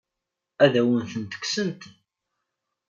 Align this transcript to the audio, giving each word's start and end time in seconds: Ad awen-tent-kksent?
Ad 0.63 0.73
awen-tent-kksent? 0.81 1.81